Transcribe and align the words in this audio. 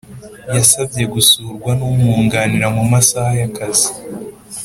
Yasabye 0.55 1.03
gusurwa 1.13 1.71
n’umwunganira 1.79 2.67
mu 2.75 2.83
masaha 2.91 3.31
y’akazi 3.39 3.89